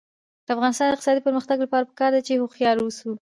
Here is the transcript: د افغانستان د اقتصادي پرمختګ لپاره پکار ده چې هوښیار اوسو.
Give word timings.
د 0.45 0.47
افغانستان 0.55 0.87
د 0.87 0.91
اقتصادي 0.95 1.21
پرمختګ 1.27 1.57
لپاره 1.65 1.87
پکار 1.89 2.11
ده 2.15 2.21
چې 2.27 2.39
هوښیار 2.41 2.77
اوسو. 2.79 3.11